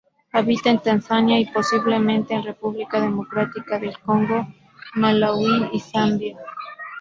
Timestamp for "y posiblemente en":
1.39-2.41